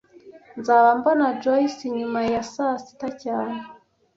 Nzaba 0.59 0.89
mbona 0.99 1.25
Joyce 1.41 1.85
nyuma 1.97 2.19
ya 2.33 2.41
saa 2.53 2.77
sita 2.85 3.07
cyane 3.23 3.55